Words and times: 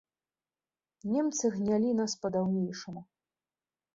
Немцы 1.15 1.45
гнялі 1.57 1.91
нас 1.99 2.11
па-даўнейшаму. 2.23 3.01